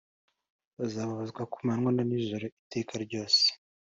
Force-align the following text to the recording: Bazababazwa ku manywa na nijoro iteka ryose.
Bazababazwa 0.77 1.41
ku 1.51 1.57
manywa 1.65 1.91
na 1.95 2.03
nijoro 2.09 2.43
iteka 2.61 2.93
ryose. 3.05 3.45